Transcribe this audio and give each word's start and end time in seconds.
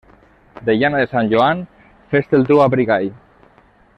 De 0.69 0.75
llana 0.77 1.01
de 1.01 1.05
Sant 1.11 1.29
Joan 1.33 1.61
fes 2.15 2.35
el 2.39 2.49
teu 2.51 2.65
abrigall. 2.65 3.09